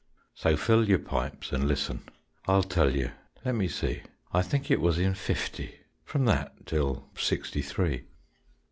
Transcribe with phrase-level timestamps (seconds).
[0.33, 2.05] So fill your pipes and listen,
[2.47, 3.11] I'll tell you
[3.45, 4.01] let me see
[4.33, 8.05] I think it was in fifty, From that till sixty three.